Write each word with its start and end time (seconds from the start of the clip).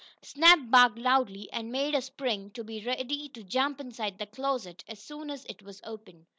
Snap 0.23 0.71
barked 0.71 0.97
loudly 0.97 1.47
and 1.53 1.71
made 1.71 1.93
a 1.93 2.01
spring, 2.01 2.49
to 2.49 2.63
be 2.63 2.83
ready 2.83 3.29
to 3.29 3.43
jump 3.43 3.79
inside 3.79 4.17
the 4.17 4.25
closet 4.25 4.83
as 4.87 4.97
soon 4.97 5.29
as 5.29 5.45
it 5.45 5.61
was 5.61 5.79
opened. 5.83 6.25